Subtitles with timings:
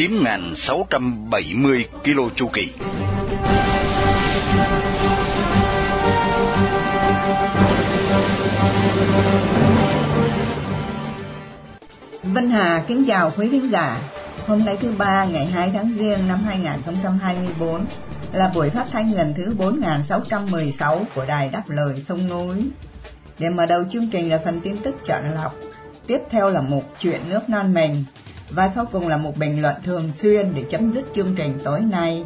[0.00, 2.72] 9.670 km chu kỳ.
[12.22, 14.00] Vân Hà kính chào quý khán giả.
[14.46, 17.84] Hôm nay thứ ba ngày 2 tháng Giêng năm 2024
[18.32, 22.56] là buổi phát thanh lần thứ 4616 của Đài Đáp Lời Sông Núi.
[23.38, 25.54] Để mở đầu chương trình là phần tin tức chọn lọc,
[26.06, 28.04] tiếp theo là một chuyện nước non mình
[28.50, 31.80] và sau cùng là một bình luận thường xuyên để chấm dứt chương trình tối
[31.80, 32.24] nay.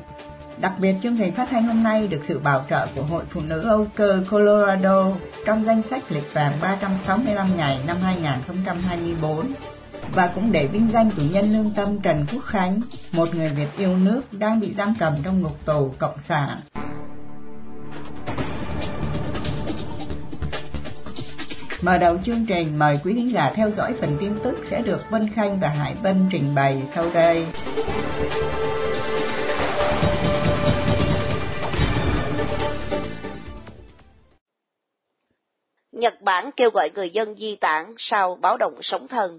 [0.60, 3.40] Đặc biệt chương trình phát thanh hôm nay được sự bảo trợ của Hội Phụ
[3.40, 5.12] nữ Âu Cơ Colorado
[5.46, 9.46] trong danh sách lịch vàng 365 ngày năm 2024
[10.14, 12.80] và cũng để vinh danh tù nhân lương tâm Trần Quốc Khánh,
[13.12, 16.58] một người Việt yêu nước đang bị giam cầm trong ngục tù cộng sản.
[21.84, 25.10] Mở đầu chương trình, mời quý khán giả theo dõi phần tin tức sẽ được
[25.10, 27.46] Vân Khanh và Hải Vân trình bày sau đây.
[35.92, 39.38] Nhật Bản kêu gọi người dân di tản sau báo động sóng thần.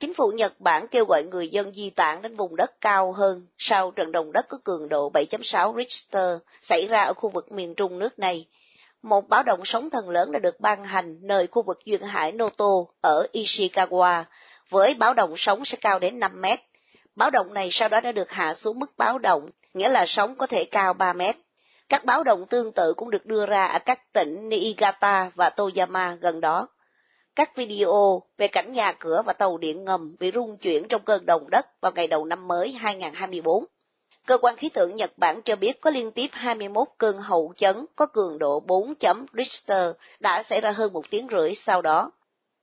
[0.00, 3.46] Chính phủ Nhật Bản kêu gọi người dân di tản đến vùng đất cao hơn
[3.58, 7.74] sau trận động đất có cường độ 7.6 Richter xảy ra ở khu vực miền
[7.74, 8.46] trung nước này.
[9.02, 12.32] Một báo động sóng thần lớn đã được ban hành nơi khu vực duyên hải
[12.32, 12.66] Noto
[13.00, 14.24] ở Ishikawa,
[14.70, 16.60] với báo động sóng sẽ cao đến 5 mét.
[17.16, 20.36] Báo động này sau đó đã được hạ xuống mức báo động, nghĩa là sóng
[20.36, 21.36] có thể cao 3 mét.
[21.88, 26.14] Các báo động tương tự cũng được đưa ra ở các tỉnh Niigata và Toyama
[26.14, 26.68] gần đó.
[27.36, 31.26] Các video về cảnh nhà cửa và tàu điện ngầm bị rung chuyển trong cơn
[31.26, 33.64] động đất vào ngày đầu năm mới 2024.
[34.28, 37.86] Cơ quan khí tượng Nhật Bản cho biết có liên tiếp 21 cơn hậu chấn
[37.96, 39.90] có cường độ 4 chấm Richter
[40.20, 42.10] đã xảy ra hơn một tiếng rưỡi sau đó.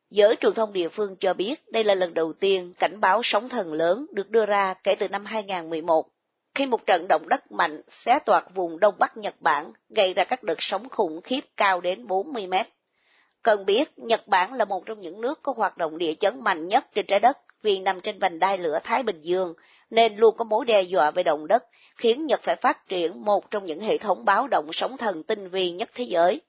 [0.10, 3.50] Giới truyền thông địa phương cho biết đây là lần đầu tiên cảnh báo sóng
[3.50, 6.06] thần lớn được đưa ra kể từ năm 2011,
[6.56, 10.24] khi một trận động đất mạnh xé toạc vùng Đông Bắc Nhật Bản, gây ra
[10.24, 12.68] các đợt sóng khủng khiếp cao đến 40 mét.
[13.44, 16.68] Cần biết, Nhật Bản là một trong những nước có hoạt động địa chấn mạnh
[16.68, 19.54] nhất trên trái đất vì nằm trên vành đai lửa Thái Bình Dương,
[19.90, 21.64] nên luôn có mối đe dọa về động đất,
[21.98, 25.50] khiến Nhật phải phát triển một trong những hệ thống báo động sóng thần tinh
[25.50, 26.42] vi nhất thế giới.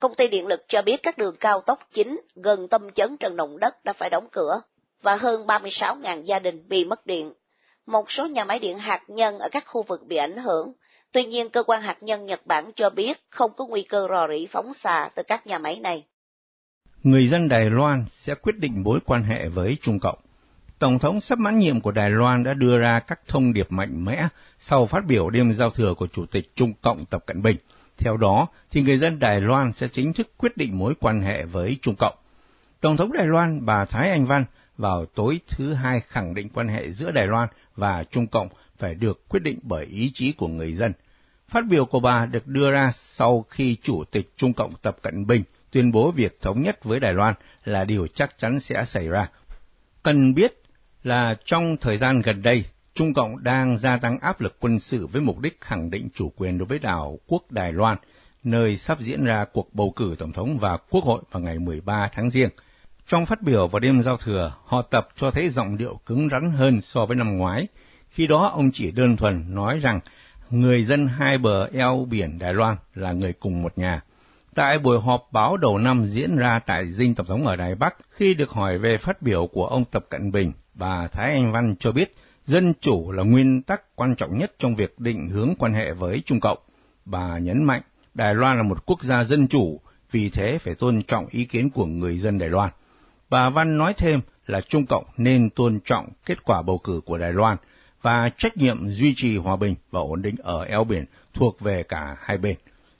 [0.00, 3.36] Công ty điện lực cho biết các đường cao tốc chính gần tâm chấn trận
[3.36, 4.60] động đất đã phải đóng cửa,
[5.02, 7.32] và hơn 36.000 gia đình bị mất điện.
[7.86, 10.72] Một số nhà máy điện hạt nhân ở các khu vực bị ảnh hưởng,
[11.12, 14.28] tuy nhiên cơ quan hạt nhân Nhật Bản cho biết không có nguy cơ rò
[14.34, 16.04] rỉ phóng xạ từ các nhà máy này.
[17.02, 20.18] Người dân Đài Loan sẽ quyết định mối quan hệ với Trung Cộng.
[20.80, 24.04] Tổng thống sắp mãn nhiệm của Đài Loan đã đưa ra các thông điệp mạnh
[24.04, 27.56] mẽ sau phát biểu đêm giao thừa của Chủ tịch Trung Cộng Tập Cận Bình.
[27.98, 31.44] Theo đó, thì người dân Đài Loan sẽ chính thức quyết định mối quan hệ
[31.44, 32.14] với Trung Cộng.
[32.80, 34.44] Tổng thống Đài Loan bà Thái Anh Văn
[34.76, 38.48] vào tối thứ hai khẳng định quan hệ giữa Đài Loan và Trung Cộng
[38.78, 40.92] phải được quyết định bởi ý chí của người dân.
[41.48, 45.26] Phát biểu của bà được đưa ra sau khi Chủ tịch Trung Cộng Tập Cận
[45.26, 49.08] Bình tuyên bố việc thống nhất với Đài Loan là điều chắc chắn sẽ xảy
[49.08, 49.28] ra.
[50.02, 50.60] Cần biết
[51.02, 55.06] là trong thời gian gần đây, Trung Cộng đang gia tăng áp lực quân sự
[55.06, 57.96] với mục đích khẳng định chủ quyền đối với đảo quốc Đài Loan,
[58.44, 62.08] nơi sắp diễn ra cuộc bầu cử tổng thống và quốc hội vào ngày 13
[62.12, 62.50] tháng Giêng.
[63.06, 66.50] Trong phát biểu vào đêm giao thừa, họ tập cho thấy giọng điệu cứng rắn
[66.50, 67.66] hơn so với năm ngoái.
[68.10, 70.00] Khi đó ông chỉ đơn thuần nói rằng
[70.50, 74.02] người dân hai bờ eo biển Đài Loan là người cùng một nhà.
[74.54, 77.96] Tại buổi họp báo đầu năm diễn ra tại dinh tổng thống ở Đài Bắc,
[78.10, 81.74] khi được hỏi về phát biểu của ông Tập Cận Bình, bà Thái Anh Văn
[81.80, 82.14] cho biết
[82.46, 86.22] dân chủ là nguyên tắc quan trọng nhất trong việc định hướng quan hệ với
[86.26, 86.58] Trung Cộng.
[87.04, 87.82] Bà nhấn mạnh
[88.14, 89.80] Đài Loan là một quốc gia dân chủ,
[90.10, 92.70] vì thế phải tôn trọng ý kiến của người dân Đài Loan.
[93.30, 97.18] Bà Văn nói thêm là Trung Cộng nên tôn trọng kết quả bầu cử của
[97.18, 97.56] Đài Loan
[98.02, 101.04] và trách nhiệm duy trì hòa bình và ổn định ở eo biển
[101.34, 102.56] thuộc về cả hai bên.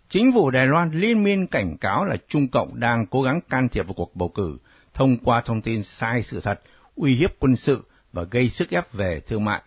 [0.08, 3.68] Chính phủ Đài Loan liên miên cảnh cáo là Trung Cộng đang cố gắng can
[3.68, 4.58] thiệp vào cuộc bầu cử
[4.94, 6.60] thông qua thông tin sai sự thật,
[7.00, 9.62] uy hiếp quân sự và gây sức ép về thương mại.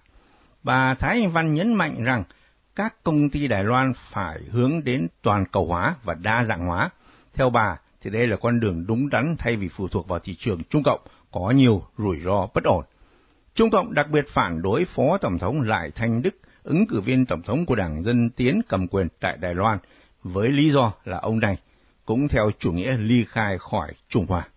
[0.64, 2.24] Bà Thái Anh Văn nhấn mạnh rằng
[2.76, 6.90] các công ty Đài Loan phải hướng đến toàn cầu hóa và đa dạng hóa.
[7.34, 10.36] Theo bà, thì đây là con đường đúng đắn thay vì phụ thuộc vào thị
[10.36, 11.00] trường Trung Cộng
[11.32, 12.86] có nhiều rủi ro bất ổn.
[13.56, 17.26] Trung Cộng đặc biệt phản đối Phó Tổng thống Lại Thanh Đức ứng cử viên
[17.26, 19.78] tổng thống của Đảng Dân Tiến cầm quyền tại Đài Loan,
[20.24, 21.58] với lý do là ông này
[22.06, 24.48] cũng theo chủ nghĩa ly khai khỏi Trung Hoa.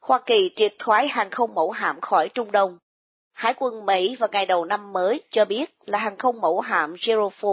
[0.00, 2.78] Hoa Kỳ triệt thoái hàng không mẫu hạm khỏi Trung Đông.
[3.32, 6.94] Hải quân Mỹ vào ngày đầu năm mới cho biết là hàng không mẫu hạm
[7.06, 7.44] Gerald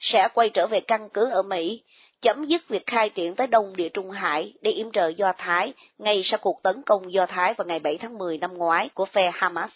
[0.00, 1.82] sẽ quay trở về căn cứ ở Mỹ,
[2.20, 5.72] chấm dứt việc khai triển tới Đông Địa Trung Hải để yểm trợ Do Thái
[5.98, 9.04] ngay sau cuộc tấn công Do Thái vào ngày 7 tháng 10 năm ngoái của
[9.04, 9.72] phe Hamas.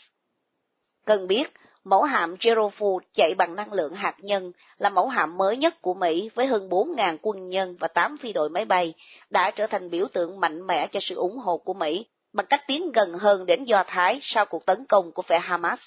[1.07, 1.53] Cần biết,
[1.85, 2.83] mẫu hạm Gerald
[3.13, 6.69] chạy bằng năng lượng hạt nhân là mẫu hạm mới nhất của Mỹ với hơn
[6.69, 8.95] 4.000 quân nhân và 8 phi đội máy bay,
[9.31, 12.67] đã trở thành biểu tượng mạnh mẽ cho sự ủng hộ của Mỹ bằng cách
[12.67, 15.81] tiến gần hơn đến Do Thái sau cuộc tấn công của phe Hamas.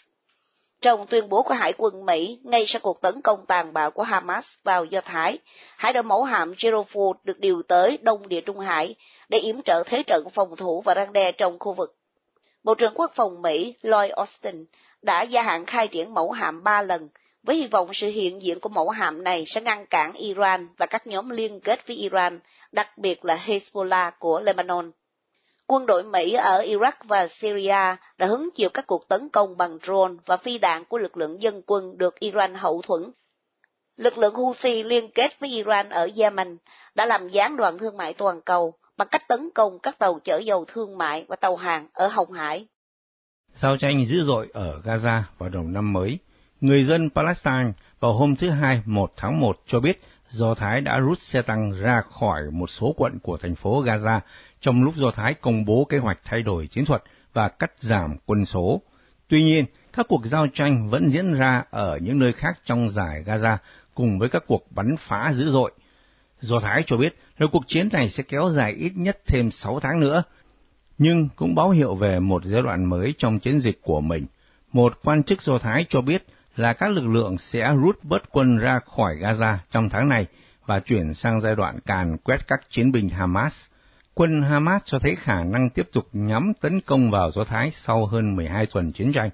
[0.82, 4.04] Trong tuyên bố của Hải quân Mỹ ngay sau cuộc tấn công tàn bạo của
[4.04, 5.38] Hamas vào Do Thái,
[5.78, 6.88] hải đội mẫu hạm Gerald
[7.24, 8.96] được điều tới Đông Địa Trung Hải
[9.30, 11.96] để yểm trợ thế trận phòng thủ và răng đe trong khu vực.
[12.64, 14.66] Bộ trưởng Quốc phòng Mỹ Lloyd Austin
[15.02, 17.10] đã gia hạn khai triển mẫu hạm ba lần,
[17.44, 20.86] với hy vọng sự hiện diện của mẫu hạm này sẽ ngăn cản Iran và
[20.86, 22.40] các nhóm liên kết với Iran,
[22.72, 24.92] đặc biệt là Hezbollah của Lebanon.
[25.69, 29.78] Quân đội Mỹ ở Iraq và Syria đã hứng chịu các cuộc tấn công bằng
[29.84, 33.02] drone và phi đạn của lực lượng dân quân được Iran hậu thuẫn.
[33.98, 36.58] Lực lượng Houthi liên kết với Iran ở Yemen
[36.96, 40.38] đã làm gián đoạn thương mại toàn cầu bằng cách tấn công các tàu chở
[40.38, 42.68] dầu thương mại và tàu hàng ở Hồng Hải.
[43.54, 46.20] Giao tranh dữ dội ở Gaza vào đầu năm mới,
[46.62, 51.00] người dân Palestine vào hôm thứ Hai 1 tháng 1 cho biết Do Thái đã
[51.00, 54.20] rút xe tăng ra khỏi một số quận của thành phố Gaza
[54.62, 58.15] trong lúc Do Thái công bố kế hoạch thay đổi chiến thuật và cắt giảm
[58.25, 58.81] quân số.
[59.27, 63.24] Tuy nhiên, các cuộc giao tranh vẫn diễn ra ở những nơi khác trong giải
[63.25, 63.57] Gaza
[63.95, 65.71] cùng với các cuộc bắn phá dữ dội.
[66.39, 69.80] Do Thái cho biết là cuộc chiến này sẽ kéo dài ít nhất thêm 6
[69.80, 70.24] tháng nữa,
[70.98, 74.25] nhưng cũng báo hiệu về một giai đoạn mới trong chiến dịch của mình.
[74.71, 76.25] Một quan chức Do Thái cho biết
[76.56, 80.25] là các lực lượng sẽ rút bớt quân ra khỏi Gaza trong tháng này
[80.65, 83.53] và chuyển sang giai đoạn càn quét các chiến binh Hamas–
[84.18, 88.06] quân Hamas cho thấy khả năng tiếp tục nhắm tấn công vào Do Thái sau
[88.06, 89.30] hơn 12 tuần chiến tranh.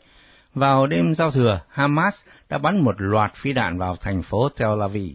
[0.53, 2.15] Vào đêm giao thừa, Hamas
[2.50, 5.12] đã bắn một loạt phi đạn vào thành phố Tel Aviv.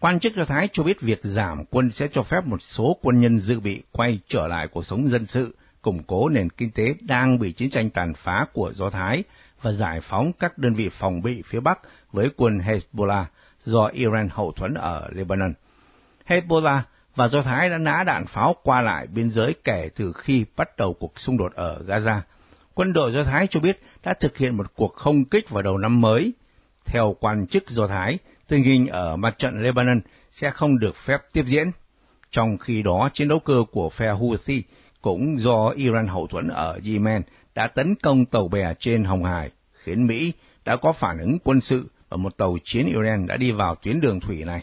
[0.00, 3.20] Quan chức Do Thái cho biết việc giảm quân sẽ cho phép một số quân
[3.20, 6.94] nhân dự bị quay trở lại cuộc sống dân sự, củng cố nền kinh tế
[7.00, 9.24] đang bị chiến tranh tàn phá của Do Thái
[9.62, 11.78] và giải phóng các đơn vị phòng bị phía Bắc
[12.12, 13.24] với quân Hezbollah
[13.64, 15.52] do Iran hậu thuẫn ở Lebanon.
[16.26, 16.80] Hezbollah
[17.16, 20.76] và Do Thái đã nã đạn pháo qua lại biên giới kể từ khi bắt
[20.76, 22.20] đầu cuộc xung đột ở Gaza.
[22.74, 25.78] Quân đội Do Thái cho biết đã thực hiện một cuộc không kích vào đầu
[25.78, 26.32] năm mới.
[26.84, 28.18] Theo quan chức Do Thái,
[28.48, 30.00] tình hình ở mặt trận Lebanon
[30.32, 31.70] sẽ không được phép tiếp diễn.
[32.30, 34.62] Trong khi đó, chiến đấu cơ của phe Houthi
[35.02, 37.22] cũng do Iran hậu thuẫn ở Yemen
[37.54, 40.32] đã tấn công tàu bè trên Hồng Hải, khiến Mỹ
[40.64, 44.00] đã có phản ứng quân sự và một tàu chiến Iran đã đi vào tuyến
[44.00, 44.62] đường thủy này.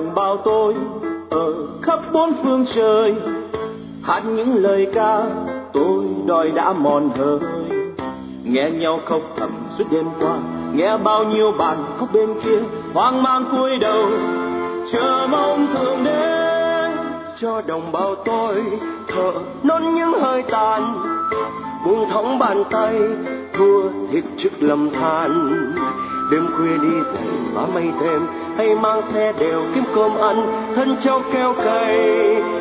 [0.00, 0.74] Đồng bào tôi
[1.30, 1.52] ở
[1.82, 3.14] khắp bốn phương trời.
[4.02, 5.22] Hát những lời ca,
[5.72, 7.38] tôi đòi đã mòn hơi
[8.44, 10.38] nghe nhau khóc thầm suốt đêm qua,
[10.74, 12.60] nghe bao nhiêu bạn khóc bên kia.
[12.94, 14.04] Hoang mang cúi đầu,
[14.92, 16.88] chờ mong thượng đế
[17.40, 18.64] cho đồng bào tôi.
[19.08, 20.98] Thở nôn những hơi tàn,
[21.86, 23.00] buông thõng bàn tay,
[23.52, 25.72] thua thiệt trước lầm than
[26.30, 30.46] đêm khuya đi dậy và mây thêm, hay mang xe đều kiếm cơm ăn,
[30.76, 31.96] thân trâu keo cày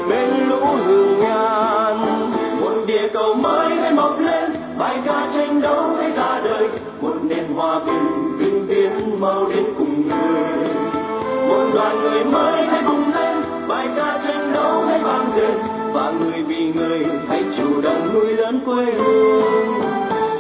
[0.09, 1.97] bên lũ hương nhan.
[2.61, 6.67] Một địa cầu mới hay mọc lên, bài ca tranh đấu hay ra đời.
[7.01, 10.69] Một nền hòa bình bình viễn mau đến cùng người.
[11.47, 15.57] Một đoàn người mới hay bùng lên, bài ca tranh đấu hay vang dền.
[15.93, 19.81] Và người vì người hãy chủ động nuôi lớn quê hương.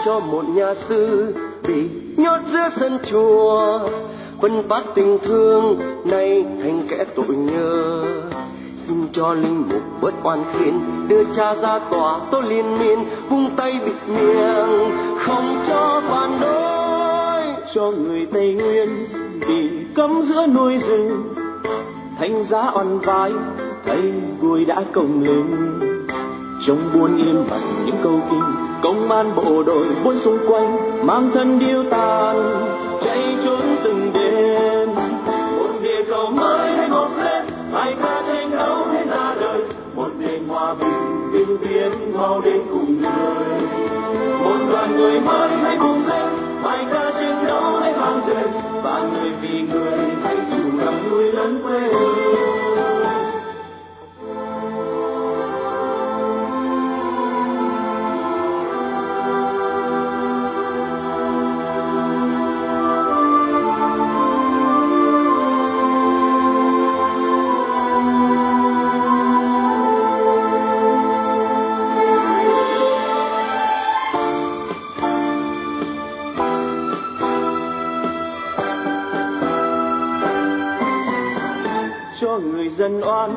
[0.05, 1.33] Cho một nhà sư
[1.67, 3.79] bị nhốt giữa sân chùa.
[4.37, 8.03] Khuân phát tình thương nay thành kẻ tội nhơ
[8.87, 10.73] xin cho linh mục bớt oan khiên,
[11.07, 12.99] đưa cha ra tòa, tôi liên miên,
[13.29, 14.91] vung tay bịt miệng.
[15.19, 18.89] Không cho phản đối cho người tây nguyên,
[19.47, 21.23] bị cấm giữa núi rừng.
[22.19, 23.31] Thanh giá oan vai
[23.85, 25.79] thấy vui đã công lưng
[26.67, 31.31] trong buôn im bằng những câu kinh công an bộ đội buôn xung quanh, mang
[31.33, 32.35] thân điêu tàn,
[33.05, 34.89] chạy trốn từng đêm.
[35.57, 39.61] Một địa cầu mới hay một lên, hai ca tranh đấu hay ra đời.
[39.95, 43.61] Một nền hòa bình bình yên, mau đến cùng người.
[44.43, 46.29] Một đoàn người mới hãy cùng lên
[46.63, 48.47] bài ca chiến đấu hãy vang dền
[48.83, 51.79] và người vì người hãy chủ lòng nuôi lớn quê.
[51.79, 52.48] hương
[82.79, 83.31] dân oan,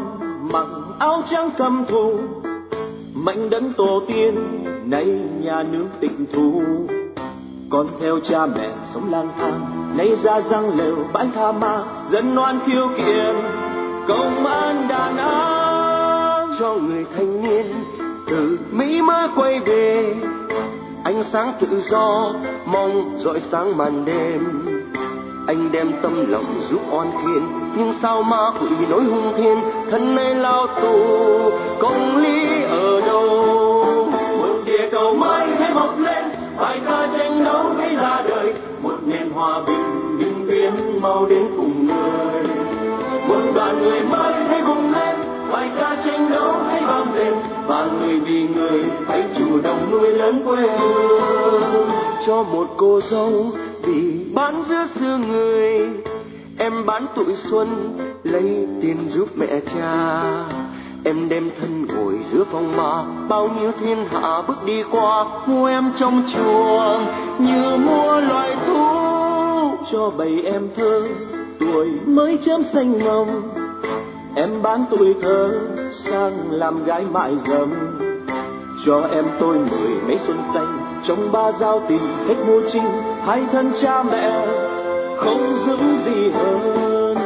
[0.52, 0.66] mặc
[0.98, 2.12] áo trắng căm thù.
[3.14, 4.34] Mạnh đấng tổ tiên,
[4.84, 5.06] nay
[5.40, 6.62] nhà nước tịnh thu.
[7.70, 9.60] Con theo cha mẹ sống lang thang,
[9.96, 11.84] nay ra răng lều bãi tha ma.
[12.10, 13.34] Dân oan khiêu kiện
[14.08, 17.66] công an đàn áp cho người thanh niên.
[18.30, 20.14] Từ mỹ mới quay về,
[21.04, 22.32] ánh sáng tự do,
[22.66, 24.71] mong dọi sáng màn đêm
[25.46, 27.42] anh đem tâm lòng giúp oan khiên
[27.76, 29.58] nhưng sao ma quỷ nỗi hung thiên
[29.90, 30.98] thân này lao tù,
[31.78, 33.28] công lý ở đâu?
[34.38, 36.24] Một địa cầu mới hãy mọc lên,
[36.60, 38.54] bài ca tranh đấu hãy ra đời.
[38.82, 42.44] Một nền hòa bình bình yên mau đến cùng người.
[43.28, 45.16] Một đoàn người mới hãy cùng lên,
[45.52, 47.34] bài ca tranh đấu hãy vang lên
[47.66, 51.90] và người vì người hãy chủ động nuôi lớn quê hương.
[52.26, 53.32] Cho một cô dâu
[53.82, 55.88] vì bán giữa xưa người,
[56.58, 60.22] em bán tuổi xuân, lấy tiền giúp mẹ cha.
[61.04, 65.66] Em đem thân ngồi giữa phòng ma bao nhiêu thiên hạ bước đi qua, mua
[65.66, 67.06] em trong chuồng,
[67.38, 68.84] như mua loài thú.
[69.92, 71.08] Cho bầy em thơ
[71.60, 73.42] tuổi mới chớm xanh mông.
[74.34, 75.60] Em bán tuổi thơ,
[76.04, 77.70] sang làm gái mại dâm.
[78.86, 82.84] Cho em tôi mười mấy xuân xanh trong ba giao tình hết vô trinh
[83.26, 84.46] hai thân cha mẹ
[85.16, 87.16] không giữ gì hơn.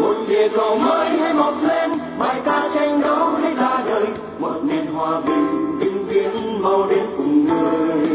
[0.00, 4.06] Một địa cầu mới hãy mọc lên, bài ca tranh đấu hãy ra đời.
[4.38, 8.08] Một nền hòa bình vĩnh viễn mau đến cùng người.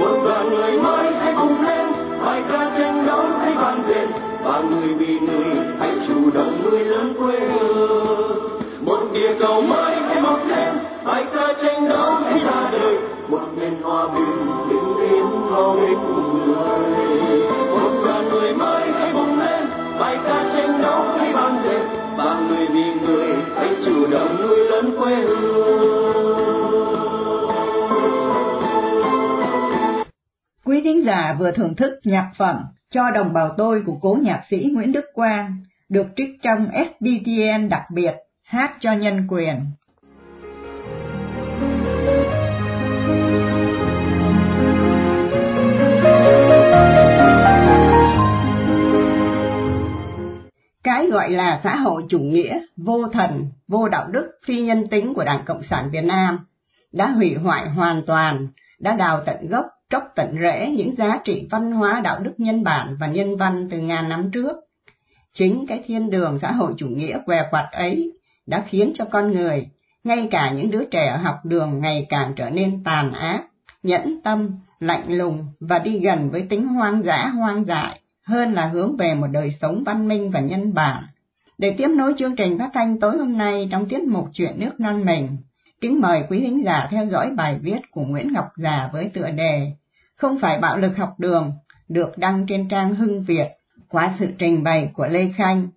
[0.00, 1.86] Một đoàn người mới hãy cùng lên,
[2.24, 4.08] bài ca tranh đấu hãy vang dền.
[4.44, 8.38] Và người vì người hãy chủ động nuôi lớn quê hương.
[8.84, 12.12] Một địa cầu mới hãy mọc lên, bài ca tranh đấu
[30.64, 32.56] Quý thính giả vừa thưởng thức nhạc phẩm
[32.90, 37.68] Cho đồng bào tôi của cố nhạc sĩ Nguyễn Đức Quang, được trích trong SBTN
[37.68, 39.60] đặc biệt Hát cho nhân quyền.
[50.84, 55.14] Cái gọi là xã hội chủ nghĩa, vô thần, vô đạo đức, phi nhân tính
[55.14, 56.38] của Đảng Cộng sản Việt Nam
[56.92, 61.46] đã hủy hoại hoàn toàn, đã đào tận gốc, tróc tận rễ những giá trị
[61.50, 64.56] văn hóa đạo đức nhân bản và nhân văn từ ngàn năm trước.
[65.32, 68.12] Chính cái thiên đường xã hội chủ nghĩa què quặt ấy
[68.46, 69.66] đã khiến cho con người,
[70.04, 73.44] ngay cả những đứa trẻ học đường ngày càng trở nên tàn ác,
[73.82, 78.66] nhẫn tâm, lạnh lùng và đi gần với tính hoang dã hoang dại hơn là
[78.66, 81.04] hướng về một đời sống văn minh và nhân bản.
[81.58, 84.80] Để tiếp nối chương trình phát thanh tối hôm nay trong tiết mục Chuyện nước
[84.80, 85.36] non mình,
[85.80, 89.30] kính mời quý thính giả theo dõi bài viết của Nguyễn Ngọc Già với tựa
[89.30, 89.72] đề
[90.14, 91.52] Không phải bạo lực học đường,
[91.88, 93.48] được đăng trên trang Hưng Việt
[93.88, 95.68] qua sự trình bày của Lê Khanh.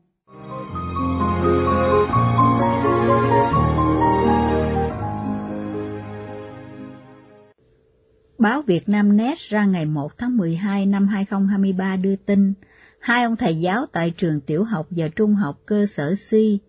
[8.43, 12.53] Báo Việt Nam Net ra ngày 1 tháng 12 năm 2023 đưa tin,
[12.99, 16.59] hai ông thầy giáo tại trường tiểu học và trung học cơ sở Si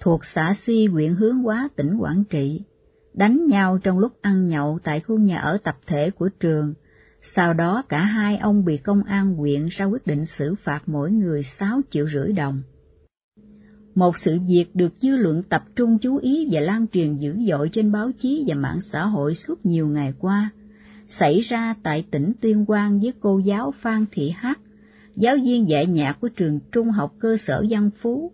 [0.00, 2.60] thuộc xã Si huyện Hướng Hóa, tỉnh Quảng Trị,
[3.14, 6.74] đánh nhau trong lúc ăn nhậu tại khu nhà ở tập thể của trường.
[7.22, 11.10] Sau đó cả hai ông bị công an huyện ra quyết định xử phạt mỗi
[11.10, 12.62] người 6 triệu rưỡi đồng.
[13.94, 17.68] Một sự việc được dư luận tập trung chú ý và lan truyền dữ dội
[17.68, 20.50] trên báo chí và mạng xã hội suốt nhiều ngày qua–
[21.08, 24.60] xảy ra tại tỉnh Tuyên Quang với cô giáo Phan Thị Hát,
[25.16, 28.32] giáo viên dạy nhạc của trường trung học cơ sở Văn Phú.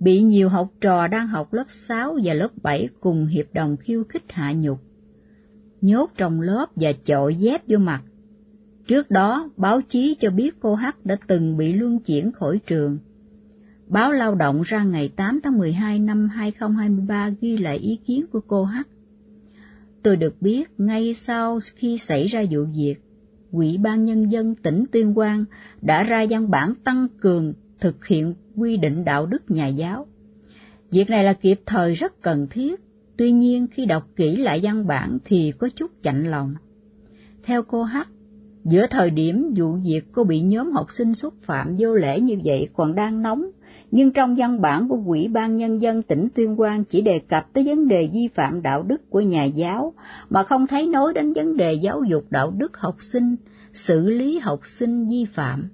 [0.00, 4.04] Bị nhiều học trò đang học lớp 6 và lớp 7 cùng hiệp đồng khiêu
[4.08, 4.78] khích hạ nhục.
[5.80, 8.02] Nhốt trong lớp và chọi dép vô mặt.
[8.86, 12.98] Trước đó, báo chí cho biết cô Hát đã từng bị luân chuyển khỏi trường.
[13.88, 18.40] Báo Lao động ra ngày 8 tháng 12 năm 2023 ghi lại ý kiến của
[18.40, 18.88] cô Hát
[20.02, 22.94] Tôi được biết ngay sau khi xảy ra vụ việc,
[23.52, 25.44] Ủy ban Nhân dân tỉnh Tuyên Quang
[25.82, 30.06] đã ra văn bản tăng cường thực hiện quy định đạo đức nhà giáo.
[30.90, 32.80] Việc này là kịp thời rất cần thiết,
[33.16, 36.54] tuy nhiên khi đọc kỹ lại văn bản thì có chút chạnh lòng.
[37.42, 37.96] Theo cô H,
[38.64, 42.36] giữa thời điểm vụ việc cô bị nhóm học sinh xúc phạm vô lễ như
[42.44, 43.46] vậy còn đang nóng,
[43.90, 47.52] nhưng trong văn bản của Ủy ban Nhân dân tỉnh Tuyên Quang chỉ đề cập
[47.52, 49.92] tới vấn đề vi phạm đạo đức của nhà giáo,
[50.30, 53.36] mà không thấy nói đến vấn đề giáo dục đạo đức học sinh,
[53.72, 55.68] xử lý học sinh vi phạm.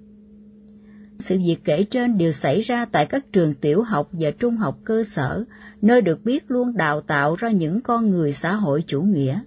[1.19, 4.79] Sự việc kể trên đều xảy ra tại các trường tiểu học và trung học
[4.83, 5.43] cơ sở,
[5.81, 9.39] nơi được biết luôn đào tạo ra những con người xã hội chủ nghĩa.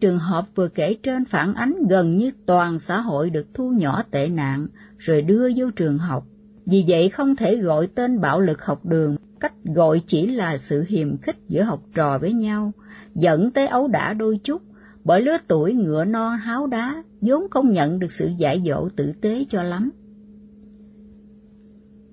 [0.00, 4.02] Trường hợp vừa kể trên phản ánh gần như toàn xã hội được thu nhỏ
[4.10, 4.66] tệ nạn
[4.98, 6.26] rồi đưa vô trường học.
[6.66, 10.84] Vì vậy không thể gọi tên bạo lực học đường, cách gọi chỉ là sự
[10.88, 12.72] hiềm khích giữa học trò với nhau,
[13.14, 14.62] dẫn tới ấu đả đôi chút,
[15.04, 19.12] bởi lứa tuổi ngựa non háo đá, vốn không nhận được sự giải dỗ tử
[19.20, 19.90] tế cho lắm.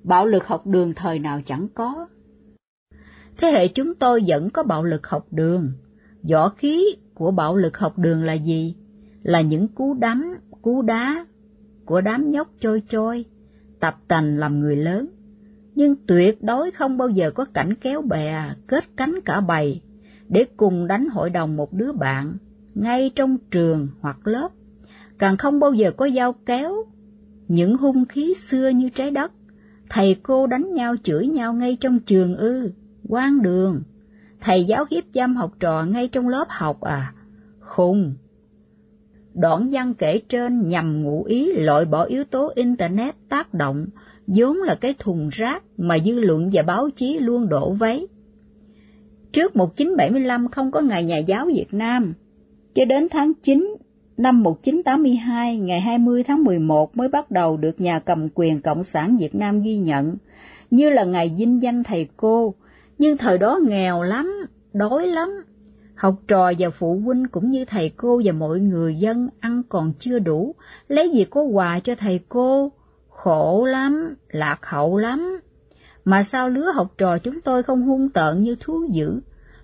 [0.04, 2.08] Bạo lực học đường thời nào chẳng có.
[3.38, 5.72] Thế hệ chúng tôi vẫn có bạo lực học đường.
[6.32, 8.76] Võ khí của bạo lực học đường là gì?
[9.24, 10.24] Là những cú đấm,
[10.62, 11.26] cú đá
[11.86, 13.26] của đám nhóc trôi trôi,
[13.80, 15.08] tập tành làm người lớn.
[15.76, 19.82] Nhưng tuyệt đối không bao giờ có cảnh kéo bè, kết cánh cả bầy,
[20.30, 22.38] để cùng đánh hội đồng một đứa bạn,
[22.76, 24.50] ngay trong trường hoặc lớp.
[25.20, 26.76] Càng không bao giờ có dao kéo,
[27.48, 29.32] những hung khí xưa như trái đất,
[29.90, 32.72] thầy cô đánh nhau chửi nhau ngay trong trường ư,
[33.08, 33.82] quan đường,
[34.42, 37.14] thầy giáo hiếp dâm học trò ngay trong lớp học à,
[37.60, 38.14] khùng.
[39.42, 43.86] Đoạn văn kể trên nhằm ngụ ý loại bỏ yếu tố Internet tác động,
[44.28, 48.08] vốn là cái thùng rác mà dư luận và báo chí luôn đổ vấy.
[49.32, 52.14] Trước 1975 không có Ngày Nhà giáo Việt Nam,
[52.76, 53.76] cho đến tháng 9
[54.18, 59.18] năm 1982, ngày 20 tháng 11 mới bắt đầu được nhà cầm quyền Cộng sản
[59.18, 60.16] Việt Nam ghi nhận,
[60.72, 62.54] như là ngày vinh danh thầy cô,
[62.98, 64.34] nhưng thời đó nghèo lắm,
[64.74, 65.30] đói lắm.
[66.00, 69.94] Học trò và phụ huynh cũng như thầy cô và mọi người dân ăn còn
[70.00, 70.56] chưa đủ,
[70.88, 72.72] lấy gì có quà cho thầy cô,
[73.10, 75.40] khổ lắm, lạc hậu lắm.
[76.06, 79.20] Mà sao lứa học trò chúng tôi không hung tợn như thú dữ?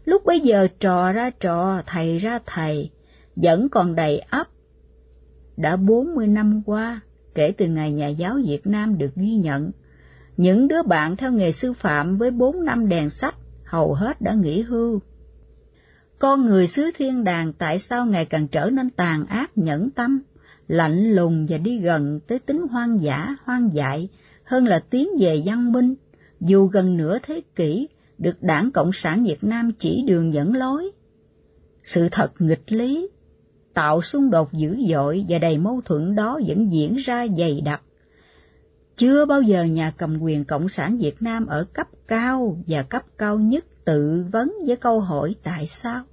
[0.06, 2.92] Lúc bấy giờ trò ra trò, thầy ra thầy,
[3.36, 4.48] vẫn còn đầy ấp.
[5.58, 7.02] Đã 40 năm qua,
[7.36, 9.72] kể từ ngày nhà giáo Việt Nam được ghi nhận,
[10.38, 14.34] những đứa bạn theo nghề sư phạm với 4 năm đèn sách hầu hết đã
[14.34, 15.02] nghỉ hưu.
[16.20, 20.22] Con người xứ thiên đàng tại sao ngày càng trở nên tàn ác nhẫn tâm,
[20.68, 24.10] lạnh lùng và đi gần tới tính hoang dã, hoang dại
[24.44, 25.96] hơn là tiến về văn minh,
[26.40, 30.92] dù gần nửa thế kỷ được Đảng Cộng sản Việt Nam chỉ đường dẫn lối.
[31.84, 33.08] Sự thật nghịch lý,
[33.74, 37.82] tạo xung đột dữ dội và đầy mâu thuẫn đó vẫn diễn ra dày đặc.
[38.96, 43.04] Chưa bao giờ nhà cầm quyền Cộng sản Việt Nam ở cấp cao và cấp
[43.18, 46.04] cao nhất tự vấn với câu hỏi tại sao.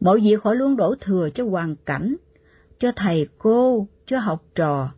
[0.00, 2.16] Mọi việc họ luôn đổ thừa cho hoàn cảnh,
[2.78, 4.90] cho thầy cô, cho học trò,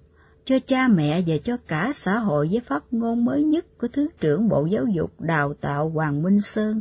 [0.45, 4.09] cho cha mẹ và cho cả xã hội với phát ngôn mới nhất của Thứ
[4.21, 6.81] trưởng Bộ Giáo dục Đào tạo Hoàng Minh Sơn.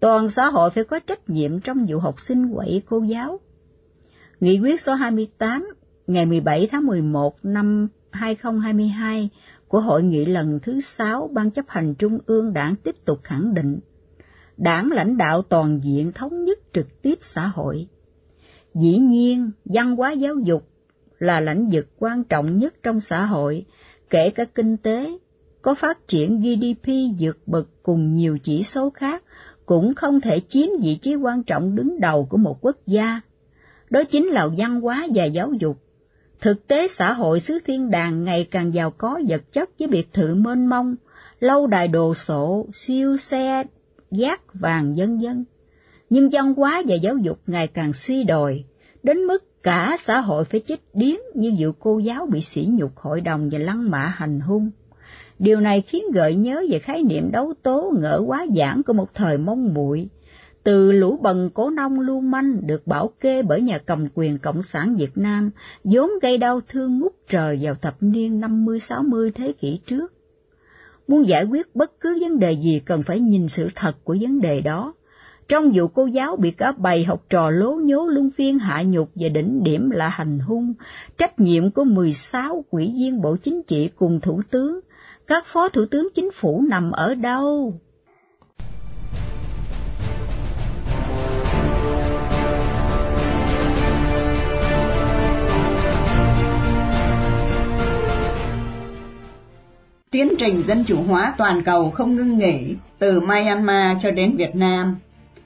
[0.00, 3.40] Toàn xã hội phải có trách nhiệm trong vụ học sinh quậy cô giáo.
[4.40, 5.70] Nghị quyết số 28
[6.06, 9.30] ngày 17 tháng 11 năm 2022
[9.68, 13.54] của Hội nghị lần thứ sáu Ban chấp hành Trung ương Đảng tiếp tục khẳng
[13.54, 13.78] định
[14.58, 17.88] Đảng lãnh đạo toàn diện thống nhất trực tiếp xã hội.
[18.74, 20.68] Dĩ nhiên, văn hóa giáo dục
[21.18, 23.64] là lãnh vực quan trọng nhất trong xã hội,
[24.10, 25.18] kể cả kinh tế,
[25.62, 26.88] có phát triển GDP
[27.20, 29.24] vượt bậc cùng nhiều chỉ số khác,
[29.66, 33.20] cũng không thể chiếm vị trí quan trọng đứng đầu của một quốc gia.
[33.90, 35.76] Đó chính là văn hóa và giáo dục.
[36.40, 40.12] Thực tế xã hội xứ thiên đàng ngày càng giàu có vật chất với biệt
[40.12, 40.96] thự mênh mông,
[41.40, 43.64] lâu đài đồ sộ, siêu xe,
[44.10, 45.44] giác vàng vân vân.
[46.10, 48.64] Nhưng văn hóa và giáo dục ngày càng suy đồi,
[49.02, 52.96] đến mức cả xã hội phải chết điếng như vụ cô giáo bị sỉ nhục
[52.96, 54.70] hội đồng và lăng mạ hành hung.
[55.38, 59.14] Điều này khiến gợi nhớ về khái niệm đấu tố ngỡ quá giảng của một
[59.14, 60.08] thời mông muội
[60.68, 64.62] từ lũ bần cố nông lưu manh được bảo kê bởi nhà cầm quyền Cộng
[64.62, 65.50] sản Việt Nam,
[65.84, 70.12] vốn gây đau thương ngút trời vào thập niên 50-60 thế kỷ trước.
[71.08, 74.40] Muốn giải quyết bất cứ vấn đề gì cần phải nhìn sự thật của vấn
[74.40, 74.94] đề đó.
[75.48, 79.10] Trong vụ cô giáo bị cả bầy học trò lố nhố luân phiên hạ nhục
[79.14, 80.74] và đỉnh điểm là hành hung,
[81.18, 84.80] trách nhiệm của 16 quỹ viên Bộ Chính trị cùng Thủ tướng,
[85.26, 87.80] các phó thủ tướng chính phủ nằm ở đâu?
[100.18, 104.56] Tiến trình dân chủ hóa toàn cầu không ngưng nghỉ từ Myanmar cho đến Việt
[104.56, 104.96] Nam,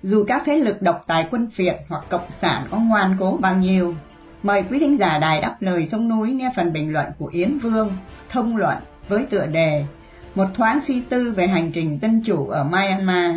[0.03, 3.57] dù các thế lực độc tài quân phiệt hoặc cộng sản có ngoan cố bao
[3.57, 3.95] nhiêu.
[4.43, 7.59] Mời quý thính giả đài đáp lời sông núi nghe phần bình luận của Yến
[7.59, 7.93] Vương,
[8.31, 8.77] thông luận
[9.09, 9.85] với tựa đề
[10.35, 13.37] Một thoáng suy tư về hành trình dân chủ ở Myanmar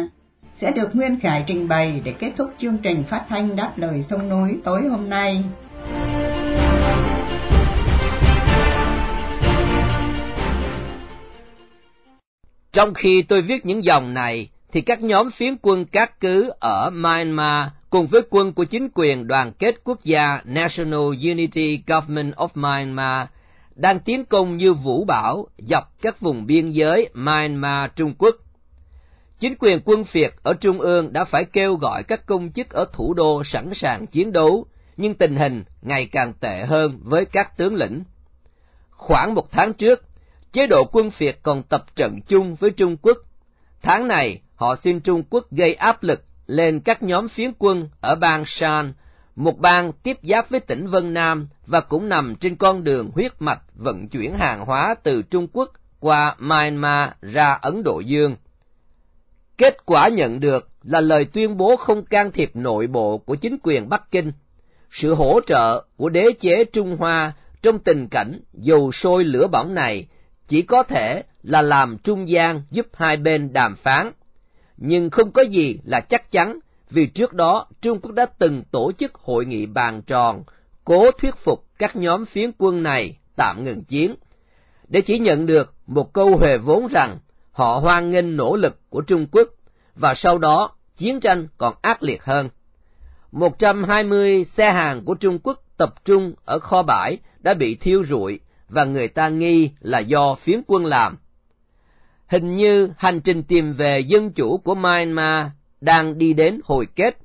[0.61, 4.03] sẽ được Nguyên Khải trình bày để kết thúc chương trình phát thanh đáp lời
[4.09, 5.43] sông núi tối hôm nay.
[12.75, 16.89] Trong khi tôi viết những dòng này, thì các nhóm phiến quân cát cứ ở
[16.89, 22.47] Myanmar cùng với quân của chính quyền đoàn kết quốc gia National Unity Government of
[22.53, 23.27] Myanmar
[23.75, 28.35] đang tiến công như vũ bão dọc các vùng biên giới Myanmar Trung Quốc.
[29.39, 32.85] Chính quyền quân phiệt ở Trung ương đã phải kêu gọi các công chức ở
[32.93, 34.65] thủ đô sẵn sàng chiến đấu,
[34.97, 38.03] nhưng tình hình ngày càng tệ hơn với các tướng lĩnh.
[38.91, 40.03] Khoảng một tháng trước,
[40.55, 43.17] chế độ quân phiệt còn tập trận chung với Trung Quốc.
[43.81, 48.15] Tháng này, họ xin Trung Quốc gây áp lực lên các nhóm phiến quân ở
[48.15, 48.93] bang Shan,
[49.35, 53.31] một bang tiếp giáp với tỉnh Vân Nam và cũng nằm trên con đường huyết
[53.39, 58.35] mạch vận chuyển hàng hóa từ Trung Quốc qua Myanmar ra Ấn Độ Dương.
[59.57, 63.57] Kết quả nhận được là lời tuyên bố không can thiệp nội bộ của chính
[63.63, 64.31] quyền Bắc Kinh,
[64.91, 69.73] sự hỗ trợ của đế chế Trung Hoa trong tình cảnh dầu sôi lửa bỏng
[69.73, 70.07] này
[70.47, 74.11] chỉ có thể là làm trung gian giúp hai bên đàm phán.
[74.77, 78.91] Nhưng không có gì là chắc chắn vì trước đó Trung Quốc đã từng tổ
[78.91, 80.43] chức hội nghị bàn tròn
[80.85, 84.15] cố thuyết phục các nhóm phiến quân này tạm ngừng chiến,
[84.87, 87.17] để chỉ nhận được một câu huề vốn rằng
[87.51, 89.47] họ hoan nghênh nỗ lực của Trung Quốc
[89.95, 92.49] và sau đó chiến tranh còn ác liệt hơn.
[93.31, 98.39] 120 xe hàng của Trung Quốc tập trung ở kho bãi đã bị thiêu rụi
[98.69, 101.17] và người ta nghi là do phiến quân làm.
[102.27, 105.47] Hình như hành trình tìm về dân chủ của Myanmar
[105.81, 107.17] đang đi đến hồi kết.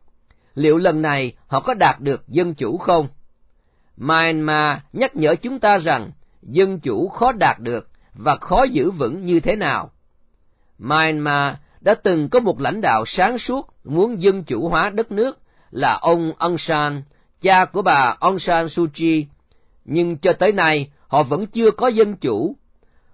[0.54, 3.08] Liệu lần này họ có đạt được dân chủ không?
[3.96, 6.10] Myanmar nhắc nhở chúng ta rằng
[6.42, 9.90] dân chủ khó đạt được và khó giữ vững như thế nào.
[10.78, 15.38] Myanmar đã từng có một lãnh đạo sáng suốt muốn dân chủ hóa đất nước
[15.70, 17.02] là ông Aung San,
[17.40, 19.26] cha của bà Aung San Suu Kyi,
[19.84, 22.56] nhưng cho tới nay họ vẫn chưa có dân chủ.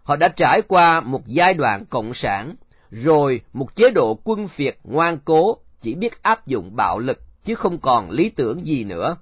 [0.03, 2.55] Họ đã trải qua một giai đoạn cộng sản,
[2.91, 7.55] rồi một chế độ quân phiệt ngoan cố chỉ biết áp dụng bạo lực chứ
[7.55, 9.17] không còn lý tưởng gì nữa.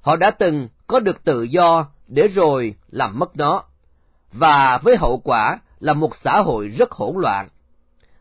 [0.00, 3.62] Họ đã từng có được tự do để rồi làm mất nó,
[4.32, 7.48] và với hậu quả là một xã hội rất hỗn loạn.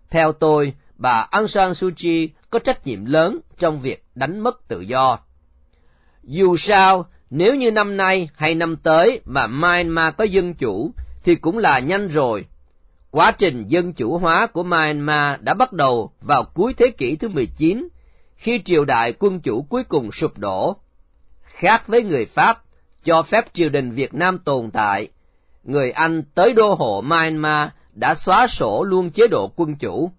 [0.10, 4.67] Theo tôi, bà Aung San Suu Kyi có trách nhiệm lớn trong việc đánh mất
[4.67, 5.19] tự do.
[6.23, 7.06] Dù sao,
[7.38, 10.91] nếu như năm nay hay năm tới mà Myanmar có dân chủ,
[11.24, 12.45] thì cũng là nhanh rồi.
[13.12, 17.30] Quá trình dân chủ hóa của Myanmar đã bắt đầu vào cuối thế kỷ thứ
[17.30, 17.88] 19,
[18.36, 20.76] khi triều đại quân chủ cuối cùng sụp đổ.
[21.43, 22.63] Khác với người Pháp,
[23.04, 25.08] cho phép triều đình Việt Nam tồn tại,
[25.63, 30.12] người Anh tới đô hộ Myanmar đã xóa sổ luôn chế độ quân chủ.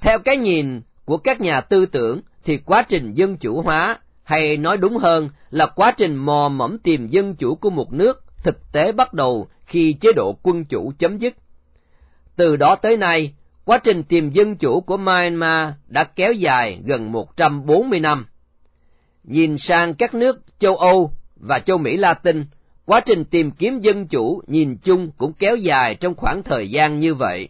[0.00, 4.56] Theo cái nhìn của các nhà tư tưởng thì quá trình dân chủ hóa, hay
[4.56, 8.72] nói đúng hơn là quá trình mò mẫm tìm dân chủ của một nước, thực
[8.72, 11.34] tế bắt đầu khi chế độ quân chủ chấm dứt.
[12.36, 13.34] Từ đó tới nay,
[13.64, 18.26] quá trình tìm dân chủ của Myanmar đã kéo dài gần 140 năm.
[19.24, 22.44] Nhìn sang các nước châu Âu và châu Mỹ Latin,
[22.86, 27.00] Quá trình tìm kiếm dân chủ nhìn chung cũng kéo dài trong khoảng thời gian
[27.00, 27.48] như vậy.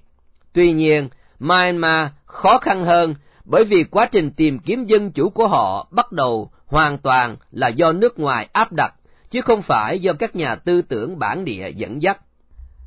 [0.53, 1.09] Tuy nhiên,
[1.39, 6.13] Myanmar khó khăn hơn bởi vì quá trình tìm kiếm dân chủ của họ bắt
[6.13, 8.95] đầu hoàn toàn là do nước ngoài áp đặt,
[9.31, 12.21] chứ không phải do các nhà tư tưởng bản địa dẫn dắt.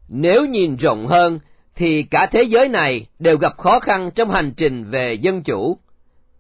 [0.08, 1.40] Nếu nhìn rộng hơn,
[1.76, 5.78] thì cả thế giới này đều gặp khó khăn trong hành trình về dân chủ.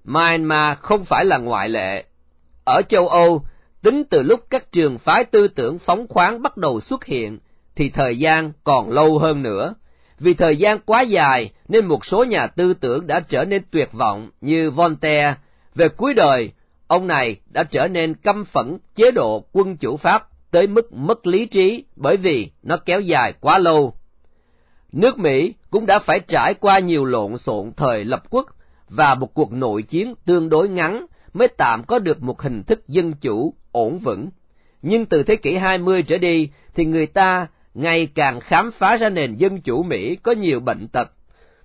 [0.03, 2.03] Myanmar không phải là ngoại lệ.
[2.65, 3.43] Ở châu Âu,
[3.81, 7.39] Tính từ lúc các trường phái tư tưởng phóng khoáng bắt đầu xuất hiện,
[7.75, 9.73] thì thời gian còn lâu hơn nữa.
[10.19, 13.93] Vì thời gian quá dài nên một số nhà tư tưởng đã trở nên tuyệt
[13.93, 15.35] vọng như Voltaire.
[15.75, 16.51] Về cuối đời,
[16.87, 21.27] ông này đã trở nên căm phẫn chế độ quân chủ Pháp tới mức mất
[21.27, 23.93] lý trí bởi vì nó kéo dài quá lâu.
[24.91, 28.45] Nước Mỹ cũng đã phải trải qua nhiều lộn xộn thời lập quốc
[28.89, 32.87] và một cuộc nội chiến tương đối ngắn mới tạm có được một hình thức
[32.87, 34.29] dân chủ ổn vững.
[34.81, 39.09] Nhưng từ thế kỷ 20 trở đi thì người ta ngày càng khám phá ra
[39.09, 41.11] nền dân chủ Mỹ có nhiều bệnh tật.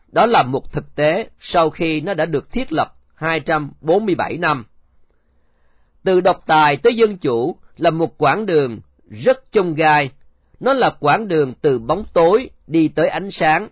[0.09, 4.65] Đó là một thực tế sau khi nó đã được thiết lập 247 năm.
[6.05, 10.11] Từ độc tài tới dân chủ là một quãng đường rất chông gai.
[10.61, 13.69] Nó là quãng đường từ bóng tối đi tới ánh sáng.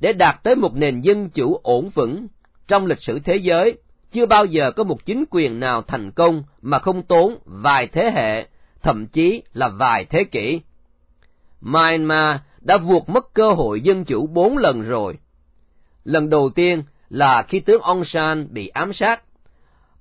[0.00, 2.26] Để đạt tới một nền dân chủ ổn vững,
[2.68, 3.76] trong lịch sử thế giới,
[4.12, 8.10] chưa bao giờ có một chính quyền nào thành công mà không tốn vài thế
[8.10, 8.46] hệ,
[8.82, 10.60] thậm chí là vài thế kỷ.
[11.60, 15.18] Myanmar đã vượt mất cơ hội dân chủ bốn lần rồi.
[16.04, 19.22] Lần đầu tiên là khi tướng Aung San bị ám sát.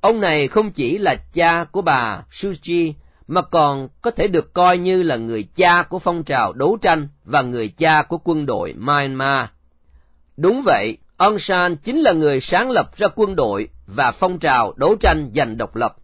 [0.06, 2.94] Ông này không chỉ là cha của bà Suji
[3.28, 7.08] mà còn có thể được coi như là người cha của phong trào đấu tranh
[7.24, 9.50] và người cha của quân đội Myanmar.
[10.38, 14.74] Đúng vậy, Aung San chính là người sáng lập ra quân đội và phong trào
[14.78, 15.96] đấu tranh giành độc lập.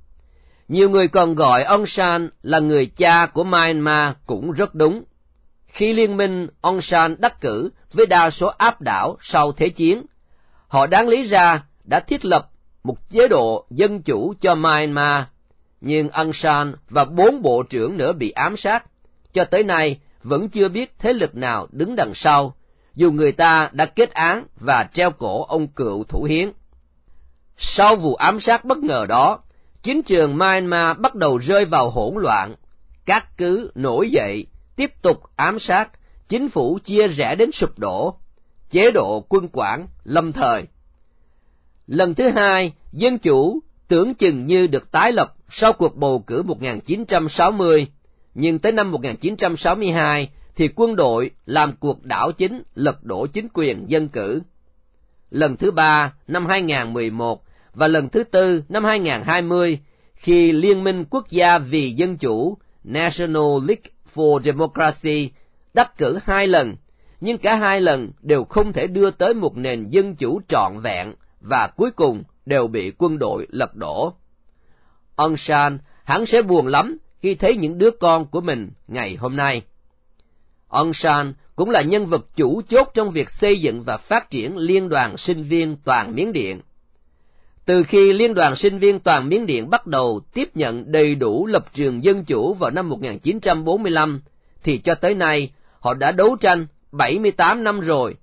[0.67, 5.03] Nhiều người còn gọi Aung San là người cha của Myanmar cũng rất đúng.
[5.67, 10.05] Khi liên minh Aung San đắc cử với đa số áp đảo sau Thế chiến,
[10.67, 12.47] họ đáng lý ra đã thiết lập
[12.83, 15.23] một chế độ dân chủ cho Myanmar,
[15.81, 18.85] nhưng Aung San và bốn bộ trưởng nữa bị ám sát.
[19.33, 22.55] Cho tới nay, vẫn chưa biết thế lực nào đứng đằng sau,
[22.95, 26.51] dù người ta đã kết án và treo cổ ông cựu thủ hiến.
[27.57, 29.39] Sau vụ ám sát bất ngờ đó,
[29.83, 32.55] chính trường Myanmar bắt đầu rơi vào hỗn loạn.
[33.05, 35.89] Các cứ nổi dậy, tiếp tục ám sát,
[36.29, 38.15] chính phủ chia rẽ đến sụp đổ,
[38.69, 40.65] chế độ quân quản lâm thời.
[41.91, 46.43] Lần thứ hai, dân chủ tưởng chừng như được tái lập sau cuộc bầu cử
[46.43, 47.87] 1960,
[48.33, 53.89] nhưng tới năm 1962 thì quân đội làm cuộc đảo chính lật đổ chính quyền
[53.89, 54.41] dân cử.
[55.31, 59.79] Lần thứ ba năm 2011 và lần thứ tư năm 2020
[60.13, 65.29] khi Liên minh Quốc gia vì Dân chủ National League for Democracy
[65.73, 66.75] đắc cử hai lần,
[67.21, 71.13] nhưng cả hai lần đều không thể đưa tới một nền dân chủ trọn vẹn
[71.41, 74.13] và cuối cùng đều bị quân đội lật đổ.
[75.15, 79.35] Ông San hẳn sẽ buồn lắm khi thấy những đứa con của mình ngày hôm
[79.35, 79.61] nay.
[80.67, 84.57] Ông San cũng là nhân vật chủ chốt trong việc xây dựng và phát triển
[84.57, 86.61] Liên đoàn Sinh viên Toàn Miến Điện.
[87.65, 91.45] Từ khi Liên đoàn Sinh viên Toàn Miến Điện bắt đầu tiếp nhận đầy đủ
[91.45, 94.21] lập trường dân chủ vào năm 1945,
[94.63, 98.15] thì cho tới nay họ đã đấu tranh 78 năm rồi.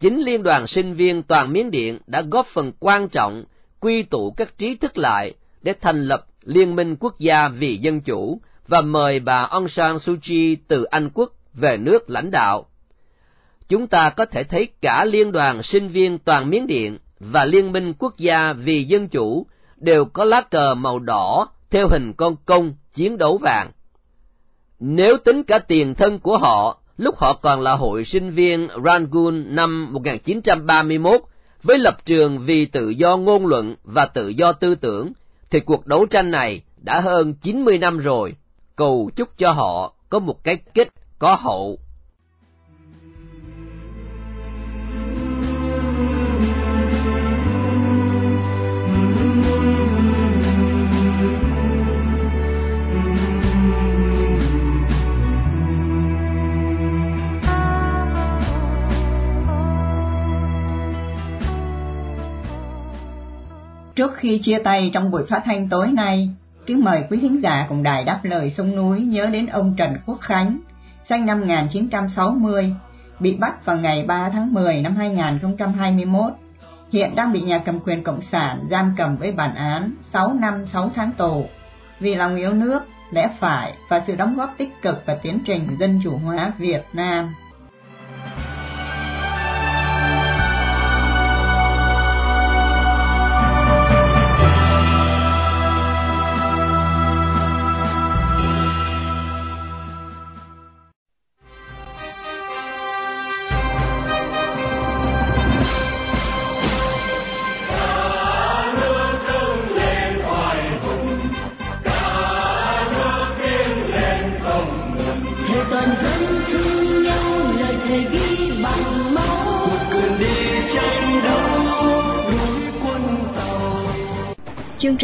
[0.00, 3.44] Chính Liên đoàn Sinh viên Toàn Miến Điện đã góp phần quan trọng
[3.80, 8.00] quy tụ các trí thức lại để thành lập Liên minh Quốc gia vì Dân
[8.00, 12.66] chủ và mời bà Aung San Suu Kyi từ Anh Quốc về nước lãnh đạo.
[13.68, 17.72] Chúng ta có thể thấy cả Liên đoàn Sinh viên Toàn Miến Điện và Liên
[17.72, 22.36] minh Quốc gia vì Dân chủ đều có lá cờ màu đỏ theo hình con
[22.44, 23.70] công chiến đấu vàng.
[24.80, 29.44] Nếu tính cả tiền thân của họ, lúc họ còn là hội sinh viên Rangoon
[29.54, 31.20] năm 1931,
[31.62, 35.12] với lập trường vì tự do ngôn luận và tự do tư tưởng,
[35.50, 38.34] thì cuộc đấu tranh này đã hơn 90 năm rồi.
[38.76, 41.78] Cầu chúc cho họ có một cái kết có hậu
[63.96, 66.28] Trước khi chia tay trong buổi phát thanh tối nay,
[66.66, 69.96] kính mời quý thính giả cùng đài đáp lời sông núi nhớ đến ông Trần
[70.06, 70.58] Quốc Khánh,
[71.08, 72.74] sinh năm 1960,
[73.20, 76.32] bị bắt vào ngày 3 tháng 10 năm 2021.
[76.92, 80.66] Hiện đang bị nhà cầm quyền Cộng sản giam cầm với bản án 6 năm
[80.66, 81.46] 6 tháng tù
[82.00, 82.80] vì lòng yêu nước,
[83.10, 86.82] lẽ phải và sự đóng góp tích cực vào tiến trình dân chủ hóa Việt
[86.92, 87.34] Nam.